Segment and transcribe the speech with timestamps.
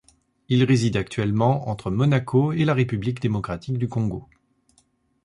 [0.49, 4.27] Il réside actuellement entre Monaco et la République démocratique du Congo.